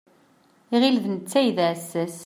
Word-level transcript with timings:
Iɣil 0.75 0.97
d 1.03 1.05
netta 1.13 1.39
i 1.47 1.51
d 1.55 1.57
aɛessas. 1.65 2.15